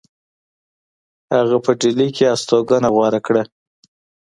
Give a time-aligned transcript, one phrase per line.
[1.35, 3.43] هغه په ډهلی کې هستوګنه غوره کړه.